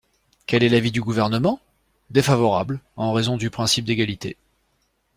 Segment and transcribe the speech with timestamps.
[0.47, 1.59] Quel est l’avis du Gouvernement?
[2.09, 4.35] Défavorable, en raison du principe d’égalité.